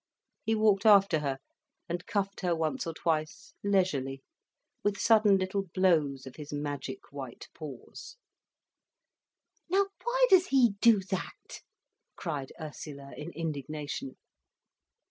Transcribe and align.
He 0.41 0.55
walked 0.55 0.83
after 0.87 1.19
her, 1.19 1.37
and 1.87 2.07
cuffed 2.07 2.39
her 2.39 2.55
once 2.55 2.87
or 2.87 2.93
twice, 2.95 3.53
leisurely, 3.63 4.23
with 4.83 4.97
sudden 4.99 5.37
little 5.37 5.65
blows 5.75 6.25
of 6.25 6.37
his 6.37 6.51
magic 6.51 7.11
white 7.11 7.47
paws. 7.53 8.17
"Now 9.69 9.85
why 10.03 10.25
does 10.31 10.47
he 10.47 10.71
do 10.81 11.01
that?" 11.11 11.61
cried 12.15 12.51
Ursula 12.59 13.13
in 13.15 13.31
indignation. 13.33 14.17